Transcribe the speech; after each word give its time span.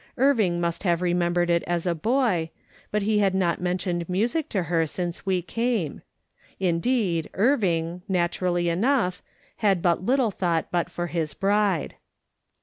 Irving 0.17 0.59
must 0.59 0.81
have 0.81 1.03
remembered 1.03 1.51
it 1.51 1.61
as 1.67 1.85
a 1.85 1.93
boy, 1.93 2.49
but 2.89 3.03
he 3.03 3.19
had 3.19 3.35
not 3.35 3.61
men 3.61 3.77
tioned 3.77 4.09
music 4.09 4.49
to 4.49 4.63
her 4.63 4.87
since 4.87 5.27
we 5.27 5.43
came; 5.43 6.01
indeed, 6.59 7.29
Irvine, 7.35 8.01
naturally 8.09 8.67
enough, 8.67 9.21
had 9.57 9.83
but 9.83 10.03
little 10.03 10.31
thought 10.31 10.69
but 10.71 10.89
for 10.89 11.05
his 11.05 11.35
bride. 11.35 11.97